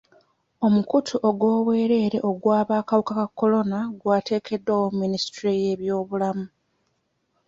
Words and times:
Omukutu 0.65 1.15
ogw'obwereere 1.29 2.17
ogw'abakawuka 2.29 3.13
ka 3.19 3.27
kolona 3.39 3.79
gwateekeddwawo 4.01 4.85
Minisitule 5.01 5.51
y'ebyobulamu. 5.61 6.45